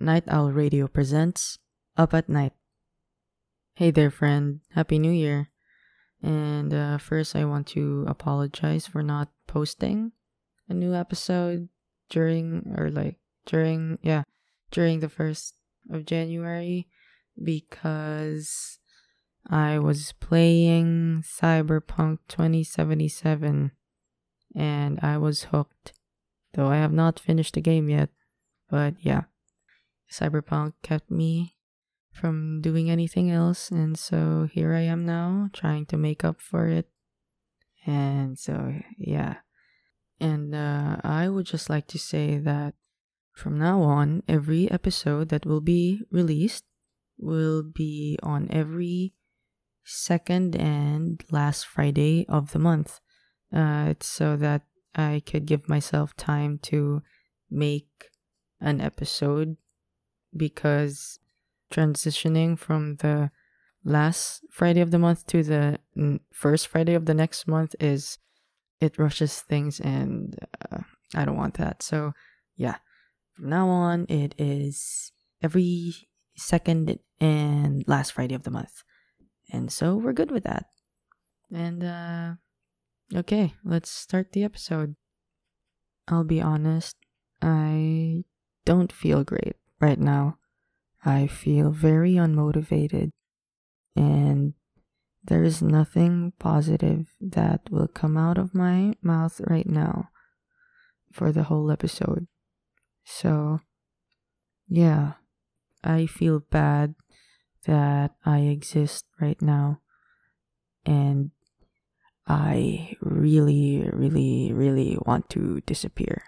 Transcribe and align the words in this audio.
Night 0.00 0.24
Owl 0.28 0.50
Radio 0.50 0.88
presents 0.88 1.58
Up 1.94 2.14
at 2.14 2.26
Night. 2.26 2.54
Hey 3.74 3.90
there, 3.90 4.10
friend. 4.10 4.60
Happy 4.74 4.98
New 4.98 5.12
Year. 5.12 5.50
And 6.22 6.72
uh, 6.72 6.96
first, 6.96 7.36
I 7.36 7.44
want 7.44 7.66
to 7.68 8.06
apologize 8.08 8.86
for 8.86 9.02
not 9.02 9.28
posting 9.46 10.12
a 10.70 10.74
new 10.74 10.94
episode 10.94 11.68
during, 12.08 12.74
or 12.78 12.90
like, 12.90 13.18
during, 13.44 13.98
yeah, 14.00 14.22
during 14.70 15.00
the 15.00 15.08
1st 15.08 15.52
of 15.90 16.06
January 16.06 16.88
because 17.42 18.78
I 19.50 19.78
was 19.78 20.12
playing 20.12 21.24
Cyberpunk 21.26 22.20
2077 22.26 23.72
and 24.56 24.98
I 25.02 25.18
was 25.18 25.44
hooked. 25.44 25.92
Though 26.54 26.68
I 26.68 26.76
have 26.76 26.92
not 26.92 27.20
finished 27.20 27.52
the 27.52 27.60
game 27.60 27.90
yet. 27.90 28.08
But 28.70 28.94
yeah, 29.00 29.24
Cyberpunk 30.10 30.74
kept 30.82 31.10
me 31.10 31.56
from 32.12 32.60
doing 32.60 32.90
anything 32.90 33.30
else, 33.30 33.70
and 33.70 33.98
so 33.98 34.48
here 34.52 34.74
I 34.74 34.80
am 34.80 35.06
now 35.06 35.50
trying 35.52 35.86
to 35.86 35.96
make 35.96 36.24
up 36.24 36.40
for 36.40 36.66
it. 36.66 36.88
And 37.86 38.38
so, 38.38 38.74
yeah. 38.98 39.36
And 40.18 40.54
uh, 40.54 40.96
I 41.02 41.28
would 41.28 41.46
just 41.46 41.70
like 41.70 41.86
to 41.88 41.98
say 41.98 42.38
that 42.38 42.74
from 43.32 43.58
now 43.58 43.82
on, 43.82 44.22
every 44.28 44.70
episode 44.70 45.28
that 45.30 45.46
will 45.46 45.62
be 45.62 46.02
released 46.10 46.64
will 47.16 47.62
be 47.62 48.18
on 48.22 48.48
every 48.50 49.14
second 49.84 50.56
and 50.56 51.22
last 51.30 51.66
Friday 51.66 52.26
of 52.28 52.52
the 52.52 52.58
month. 52.58 53.00
Uh, 53.52 53.86
it's 53.88 54.06
so 54.06 54.36
that 54.36 54.62
I 54.94 55.22
could 55.24 55.46
give 55.46 55.68
myself 55.68 56.16
time 56.16 56.58
to 56.64 57.02
make 57.50 58.10
an 58.60 58.80
episode 58.80 59.56
because 60.36 61.18
transitioning 61.72 62.58
from 62.58 62.96
the 62.96 63.30
last 63.84 64.42
Friday 64.50 64.80
of 64.80 64.90
the 64.90 64.98
month 64.98 65.26
to 65.26 65.42
the 65.42 65.78
first 66.32 66.68
Friday 66.68 66.94
of 66.94 67.06
the 67.06 67.14
next 67.14 67.46
month 67.46 67.74
is 67.80 68.18
it 68.80 68.98
rushes 68.98 69.40
things 69.40 69.80
and 69.80 70.38
uh, 70.70 70.80
I 71.14 71.24
don't 71.24 71.36
want 71.36 71.54
that. 71.54 71.82
So, 71.82 72.12
yeah. 72.56 72.76
From 73.34 73.48
now 73.48 73.68
on, 73.68 74.06
it 74.08 74.34
is 74.38 75.12
every 75.42 75.94
second 76.36 76.98
and 77.20 77.84
last 77.86 78.12
Friday 78.12 78.34
of 78.34 78.42
the 78.42 78.50
month. 78.50 78.82
And 79.52 79.72
so 79.72 79.96
we're 79.96 80.12
good 80.12 80.30
with 80.30 80.44
that. 80.44 80.66
And 81.52 81.82
uh 81.82 82.34
okay, 83.14 83.54
let's 83.64 83.90
start 83.90 84.32
the 84.32 84.44
episode. 84.44 84.94
I'll 86.08 86.24
be 86.24 86.40
honest, 86.40 86.96
I 87.42 88.24
don't 88.64 88.92
feel 88.92 89.24
great 89.24 89.56
right 89.80 89.98
now. 89.98 90.38
I 91.04 91.26
feel 91.26 91.70
very 91.70 92.12
unmotivated, 92.14 93.10
and 93.96 94.54
there 95.24 95.42
is 95.42 95.62
nothing 95.62 96.32
positive 96.38 97.08
that 97.20 97.70
will 97.70 97.88
come 97.88 98.16
out 98.16 98.38
of 98.38 98.54
my 98.54 98.94
mouth 99.02 99.40
right 99.46 99.68
now 99.68 100.10
for 101.12 101.32
the 101.32 101.44
whole 101.44 101.70
episode. 101.70 102.26
So, 103.04 103.60
yeah, 104.68 105.14
I 105.82 106.06
feel 106.06 106.40
bad 106.40 106.94
that 107.64 108.12
I 108.24 108.40
exist 108.40 109.06
right 109.20 109.40
now, 109.40 109.80
and 110.84 111.30
I 112.26 112.96
really, 113.00 113.88
really, 113.92 114.52
really 114.52 114.98
want 115.04 115.28
to 115.30 115.60
disappear. 115.66 116.22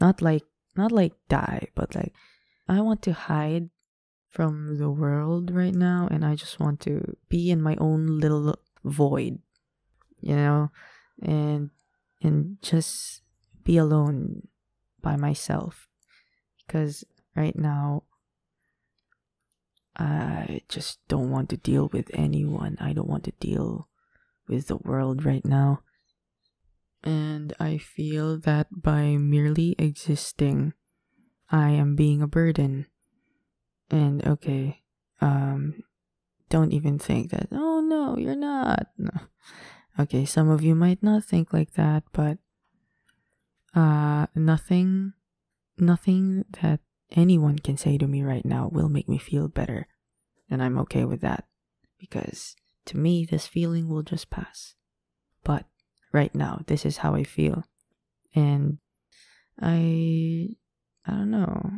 Not 0.00 0.20
like 0.20 0.44
not 0.76 0.92
like 0.92 1.14
die, 1.28 1.68
but 1.74 1.94
like 1.94 2.12
I 2.68 2.80
want 2.80 3.02
to 3.02 3.12
hide 3.12 3.70
from 4.30 4.78
the 4.78 4.90
world 4.90 5.50
right 5.50 5.74
now 5.74 6.08
and 6.10 6.24
I 6.24 6.34
just 6.34 6.58
want 6.58 6.80
to 6.80 7.16
be 7.28 7.50
in 7.50 7.62
my 7.62 7.76
own 7.76 8.18
little 8.18 8.58
void, 8.84 9.38
you 10.20 10.34
know, 10.34 10.70
and 11.22 11.70
and 12.22 12.56
just 12.62 13.22
be 13.62 13.76
alone 13.76 14.48
by 15.00 15.16
myself 15.16 15.88
because 16.66 17.04
right 17.36 17.56
now 17.56 18.04
I 19.96 20.62
just 20.68 20.98
don't 21.06 21.30
want 21.30 21.50
to 21.50 21.56
deal 21.56 21.88
with 21.92 22.10
anyone. 22.12 22.76
I 22.80 22.92
don't 22.92 23.08
want 23.08 23.24
to 23.24 23.32
deal 23.38 23.88
with 24.48 24.66
the 24.66 24.76
world 24.76 25.24
right 25.24 25.44
now. 25.44 25.82
And 27.02 27.52
I 27.60 27.78
feel 27.78 28.38
that 28.40 28.82
by 28.82 29.16
merely 29.16 29.76
existing, 29.78 30.72
I 31.50 31.70
am 31.70 31.94
being 31.96 32.22
a 32.22 32.26
burden. 32.26 32.86
And 33.90 34.26
okay, 34.26 34.82
um, 35.20 35.82
don't 36.48 36.72
even 36.72 36.98
think 36.98 37.30
that, 37.30 37.48
oh 37.52 37.80
no, 37.80 38.16
you're 38.16 38.36
not. 38.36 38.86
No. 38.98 39.10
Okay, 39.98 40.24
some 40.24 40.48
of 40.48 40.62
you 40.62 40.74
might 40.74 41.02
not 41.02 41.24
think 41.24 41.52
like 41.52 41.74
that, 41.74 42.02
but 42.12 42.38
uh, 43.74 44.26
nothing, 44.34 45.12
nothing 45.78 46.44
that 46.62 46.80
anyone 47.12 47.58
can 47.58 47.76
say 47.76 47.98
to 47.98 48.06
me 48.06 48.22
right 48.22 48.44
now 48.44 48.68
will 48.72 48.88
make 48.88 49.08
me 49.08 49.18
feel 49.18 49.48
better. 49.48 49.86
And 50.50 50.62
I'm 50.62 50.78
okay 50.78 51.04
with 51.04 51.20
that 51.20 51.44
because 51.98 52.56
to 52.86 52.98
me, 52.98 53.24
this 53.24 53.46
feeling 53.46 53.88
will 53.88 54.02
just 54.02 54.30
pass. 54.30 54.74
But 55.42 55.64
right 56.12 56.34
now, 56.34 56.60
this 56.66 56.84
is 56.84 56.98
how 56.98 57.14
I 57.14 57.24
feel. 57.24 57.64
And 58.34 58.78
I 59.60 60.56
I 61.06 61.12
don't 61.12 61.30
know. 61.30 61.70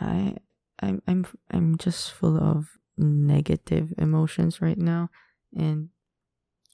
I 0.00 0.36
I'm 0.80 1.02
I'm 1.06 1.26
I'm 1.50 1.78
just 1.78 2.12
full 2.12 2.36
of 2.36 2.68
negative 2.96 3.92
emotions 3.98 4.60
right 4.60 4.78
now 4.78 5.10
and 5.56 5.88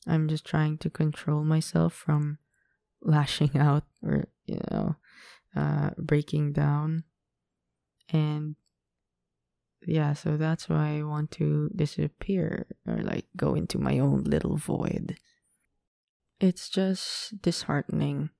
I'm 0.07 0.29
just 0.29 0.45
trying 0.45 0.79
to 0.79 0.91
control 0.91 1.45
myself 1.45 1.95
from 1.95 2.39
lashing 3.03 3.57
out 3.59 3.85
or 4.03 4.29
you 4.47 4.61
know 4.71 4.97
uh 5.57 5.91
breaking 5.99 6.53
down 6.53 7.05
and 8.11 8.57
yeah, 9.87 10.15
so 10.15 10.37
that's 10.37 10.69
why 10.69 10.99
I 10.99 11.03
want 11.03 11.31
to 11.33 11.71
disappear 11.75 12.67
or 12.87 12.99
like 12.99 13.27
go 13.37 13.55
into 13.55 13.79
my 13.79 13.99
own 13.99 14.25
little 14.25 14.57
void. 14.57 15.17
It's 16.41 16.69
just 16.69 17.41
disheartening 17.43 18.31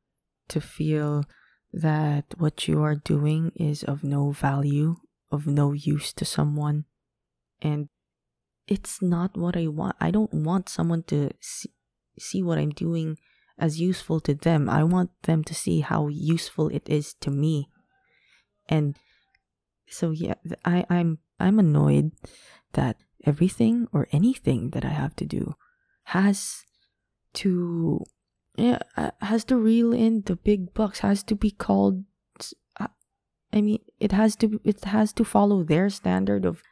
to 0.49 0.61
feel 0.61 1.25
that 1.75 2.25
what 2.39 2.69
you 2.69 2.83
are 2.83 2.95
doing 2.95 3.51
is 3.57 3.83
of 3.83 4.05
no 4.05 4.31
value, 4.31 4.97
of 5.31 5.47
no 5.47 5.73
use 5.73 6.13
to 6.15 6.25
someone, 6.25 6.85
and 7.61 7.89
it's 8.69 9.03
not 9.03 9.37
what 9.37 9.57
I 9.57 9.67
want. 9.67 9.97
I 10.01 10.11
don't 10.11 10.33
want 10.33 10.69
someone 10.69 11.03
to 11.05 11.31
see, 11.41 11.71
see 12.19 12.43
what 12.43 12.59
I'm 12.59 12.71
doing 12.71 13.19
as 13.59 13.81
useful 13.81 14.21
to 14.21 14.35
them. 14.35 14.71
I 14.71 14.85
want 14.85 15.11
them 15.23 15.43
to 15.45 15.55
see 15.55 15.81
how 15.81 16.09
useful 16.09 16.69
it 16.69 16.89
is 16.89 17.15
to 17.21 17.31
me. 17.31 17.69
And 18.69 18.97
so 19.89 20.13
yeah, 20.13 20.35
I 20.65 20.85
I'm 20.89 21.19
I'm 21.41 21.59
annoyed 21.59 22.13
that 22.73 22.97
everything 23.27 23.89
or 23.93 24.09
anything 24.13 24.71
that 24.71 24.85
I 24.85 24.89
have 24.91 25.17
to 25.17 25.25
do 25.25 25.55
has 26.05 26.63
to 27.35 28.05
yeah 28.57 28.79
uh, 28.97 29.11
has 29.21 29.45
to 29.45 29.57
reel 29.57 29.93
in 29.93 30.23
the 30.27 30.37
big 30.37 30.75
bucks 30.75 31.01
has 31.01 31.23
to 31.23 31.35
be 31.35 31.51
called 31.51 32.05
uh, 32.79 32.89
I 33.53 33.61
mean 33.61 33.81
it 34.01 34.13
has 34.13 34.37
to 34.37 34.61
it 34.65 34.85
has 34.85 35.13
to 35.15 35.25
follow 35.25 35.63
their 35.63 35.91
standard 35.91 36.45
of 36.45 36.63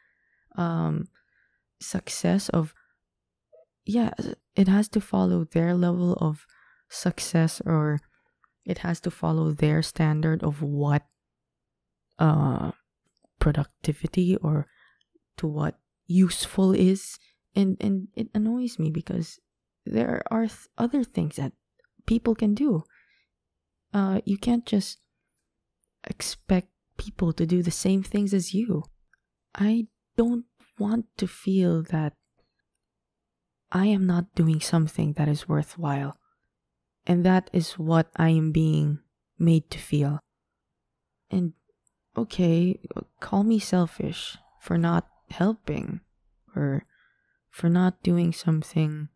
um 0.55 1.07
success 1.81 2.49
of 2.49 2.73
yeah 3.85 4.11
it 4.55 4.67
has 4.67 4.87
to 4.89 5.01
follow 5.01 5.43
their 5.43 5.73
level 5.73 6.13
of 6.13 6.45
success 6.89 7.61
or 7.65 7.99
it 8.65 8.79
has 8.79 8.99
to 9.01 9.11
follow 9.11 9.51
their 9.51 9.81
standard 9.81 10.43
of 10.43 10.61
what 10.61 11.03
uh 12.19 12.71
productivity 13.39 14.37
or 14.37 14.67
to 15.35 15.47
what 15.47 15.75
useful 16.07 16.73
is. 16.73 17.19
And 17.55 17.77
and 17.79 18.07
it 18.15 18.29
annoys 18.33 18.79
me 18.79 18.89
because 18.89 19.39
there 19.85 20.23
are 20.31 20.47
th- 20.47 20.71
other 20.77 21.03
things 21.03 21.35
that 21.35 21.51
people 22.05 22.35
can 22.35 22.53
do. 22.53 22.83
Uh 23.93 24.21
you 24.25 24.37
can't 24.37 24.65
just 24.65 24.99
expect 26.03 26.69
people 26.97 27.33
to 27.33 27.45
do 27.45 27.63
the 27.63 27.71
same 27.71 28.03
things 28.03 28.33
as 28.33 28.53
you. 28.53 28.83
I 29.55 29.87
don't 30.17 30.45
want 30.79 31.05
to 31.17 31.27
feel 31.27 31.83
that 31.83 32.13
i 33.71 33.85
am 33.85 34.05
not 34.05 34.33
doing 34.35 34.59
something 34.59 35.13
that 35.13 35.27
is 35.27 35.49
worthwhile. 35.49 36.17
And 37.05 37.25
that 37.25 37.49
is 37.53 37.73
what 37.73 38.09
i 38.15 38.29
am 38.29 38.51
being 38.51 38.99
made 39.37 39.69
to 39.71 39.79
feel. 39.79 40.19
And 41.31 41.53
okay, 42.15 42.79
call 43.19 43.43
me 43.43 43.59
selfish 43.59 44.37
for 44.61 44.77
not 44.77 45.07
helping 45.31 46.01
or 46.55 46.85
for 47.49 47.69
not 47.69 48.01
doing 48.03 48.31
something 48.31 49.09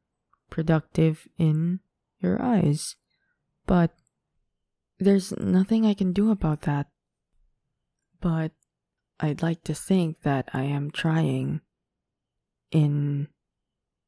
productive 0.49 1.27
in 1.37 1.79
your 2.19 2.41
eyes. 2.41 2.95
But 3.65 3.91
there's 4.99 5.35
nothing 5.37 5.85
I 5.85 5.93
can 5.93 6.13
do 6.13 6.31
about 6.31 6.61
that. 6.63 6.87
But 8.19 8.51
I'd 9.19 9.41
like 9.41 9.63
to 9.65 9.73
think 9.73 10.21
that 10.21 10.49
I 10.53 10.63
am 10.63 10.91
trying 10.91 11.61
in 12.71 13.27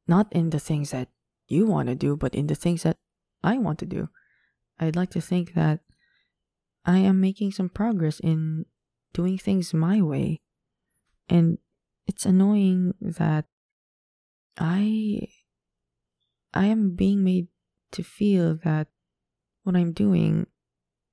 not 0.06 0.32
in 0.32 0.50
the 0.50 0.60
things 0.60 0.90
that 0.90 1.08
you 1.46 1.66
want 1.66 1.88
to 1.88 1.94
do, 1.94 2.16
but 2.16 2.34
in 2.34 2.46
the 2.46 2.54
things 2.54 2.82
that 2.82 2.96
I 3.42 3.58
want 3.58 3.78
to 3.80 3.86
do. 3.86 4.08
I'd 4.78 4.96
like 4.96 5.10
to 5.10 5.20
think 5.20 5.54
that 5.54 5.80
I 6.84 6.98
am 6.98 7.20
making 7.20 7.52
some 7.52 7.68
progress 7.68 8.18
in 8.20 8.66
doing 9.12 9.38
things 9.38 9.74
my 9.74 10.00
way. 10.00 10.40
And 11.28 11.58
it's 12.06 12.26
annoying 12.26 12.94
that 13.00 13.44
I 14.58 15.28
I 16.52 16.66
am 16.66 16.96
being 16.96 17.22
made 17.22 17.48
to 17.92 18.02
feel 18.02 18.56
that 18.64 18.88
what 19.62 19.76
I'm 19.76 19.92
doing 19.92 20.46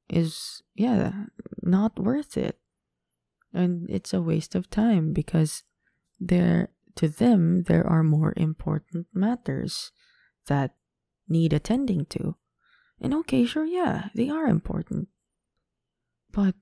is 0.09 0.62
yeah, 0.75 1.25
not 1.62 2.00
worth 2.00 2.38
it. 2.38 2.59
And 3.53 3.89
it's 3.89 4.13
a 4.13 4.21
waste 4.21 4.56
of 4.56 4.69
time 4.69 5.13
because 5.13 5.63
there 6.19 6.69
to 6.95 7.07
them 7.07 7.63
there 7.63 7.85
are 7.85 8.03
more 8.03 8.33
important 8.38 9.07
matters 9.13 9.91
that 10.47 10.75
need 11.27 11.53
attending 11.53 12.06
to. 12.06 12.35
And 13.00 13.13
okay, 13.13 13.45
sure, 13.45 13.65
yeah, 13.65 14.09
they 14.15 14.29
are 14.29 14.47
important. 14.47 15.07
But 16.31 16.56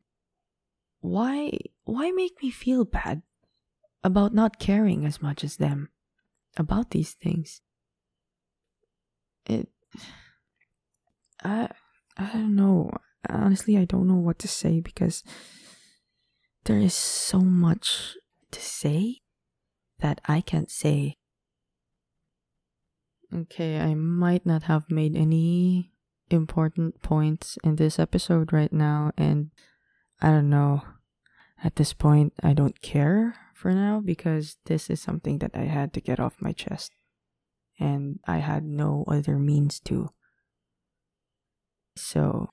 why 1.00 1.52
why 1.84 2.12
make 2.12 2.42
me 2.42 2.50
feel 2.50 2.86
bad 2.86 3.22
about 4.04 4.34
not 4.34 4.60
caring 4.60 5.06
as 5.06 5.22
much 5.22 5.44
as 5.44 5.58
them 5.58 5.90
about 6.58 6.92
these 6.92 7.14
things? 7.14 7.62
It 9.46 9.70
I 11.44 11.70
I 12.18 12.32
don't 12.34 12.56
know. 12.56 12.92
Honestly, 13.28 13.78
I 13.78 13.86
don't 13.86 14.08
know 14.08 14.16
what 14.16 14.40
to 14.40 14.48
say 14.48 14.80
because 14.80 15.24
there 16.66 16.78
is 16.78 16.94
so 16.94 17.40
much 17.40 18.16
to 18.52 18.62
say 18.62 19.22
that 20.00 20.22
I 20.26 20.42
can't 20.42 20.72
say. 20.72 21.18
Okay, 23.34 23.80
I 23.80 23.96
might 23.96 24.46
not 24.46 24.64
have 24.64 24.90
made 24.90 25.16
any 25.16 25.92
important 26.30 27.02
points 27.02 27.58
in 27.64 27.76
this 27.76 28.00
episode 28.00 28.54
right 28.54 28.72
now, 28.72 29.12
and 29.18 29.52
I 30.22 30.30
don't 30.30 30.50
know. 30.50 30.82
At 31.64 31.76
this 31.76 31.94
point, 31.94 32.34
I 32.44 32.54
don't 32.54 32.82
care 32.82 33.36
for 33.54 33.72
now 33.72 34.00
because 34.00 34.58
this 34.66 34.90
is 34.90 35.02
something 35.02 35.40
that 35.40 35.52
I 35.56 35.64
had 35.64 35.94
to 35.94 36.02
get 36.02 36.20
off 36.20 36.42
my 36.42 36.52
chest, 36.52 36.92
and 37.80 38.20
I 38.28 38.38
had 38.38 38.64
no 38.64 39.06
other 39.08 39.38
means 39.38 39.80
to. 39.82 40.10
So, 41.96 42.50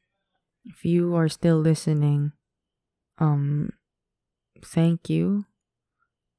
if 0.64 0.84
you 0.84 1.14
are 1.14 1.28
still 1.28 1.58
listening, 1.58 2.32
um, 3.18 3.70
thank 4.64 5.10
you. 5.10 5.46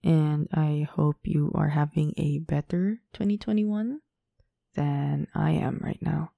And 0.04 0.48
I 0.54 0.88
hope 0.90 1.18
you 1.24 1.52
are 1.56 1.70
having 1.70 2.14
a 2.18 2.40
better 2.40 3.00
2021 3.14 4.02
than 4.76 5.28
I 5.34 5.52
am 5.52 5.80
right 5.82 6.02
now. 6.02 6.32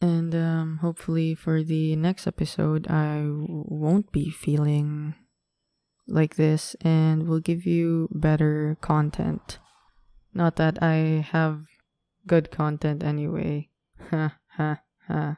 And 0.00 0.34
um, 0.34 0.78
hopefully, 0.80 1.34
for 1.34 1.62
the 1.62 1.96
next 1.96 2.26
episode, 2.26 2.86
I 2.88 3.22
won't 3.26 4.12
be 4.12 4.30
feeling 4.30 5.14
like 6.06 6.36
this 6.36 6.74
and 6.80 7.28
will 7.28 7.40
give 7.40 7.66
you 7.66 8.08
better 8.12 8.78
content. 8.80 9.58
Not 10.32 10.56
that 10.56 10.82
I 10.82 11.26
have 11.30 11.66
good 12.26 12.50
content 12.50 13.02
anyway. 13.02 13.68
Ha 14.10 14.36
ha 14.56 14.80
ha. 15.06 15.36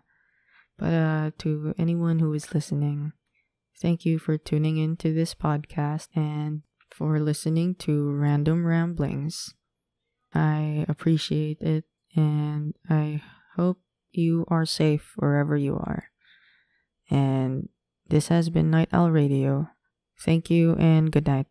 But 0.79 0.95
uh, 0.95 1.31
to 1.39 1.75
anyone 1.79 2.21
who 2.21 2.33
is 2.33 2.55
listening, 2.55 3.13
thank 3.81 4.07
you 4.07 4.19
for 4.19 4.39
tuning 4.39 4.79
into 4.79 5.13
this 5.13 5.35
podcast 5.35 6.09
and 6.15 6.63
for 6.91 7.19
listening 7.21 7.75
to 7.87 8.11
Random 8.13 8.65
Ramblings. 8.65 9.55
I 10.35 10.87
appreciate 10.89 11.61
it 11.61 11.85
and 12.15 12.75
I 12.89 13.23
hope 13.57 13.79
you 14.13 14.45
are 14.49 14.67
safe 14.67 15.13
wherever 15.17 15.57
you 15.57 15.75
are. 15.75 16.05
And 17.11 17.69
this 18.09 18.29
has 18.29 18.51
been 18.51 18.71
Night 18.71 18.89
Owl 18.93 19.11
Radio. 19.11 19.69
Thank 20.21 20.51
you 20.51 20.75
and 20.77 21.11
good 21.11 21.27
night. 21.27 21.47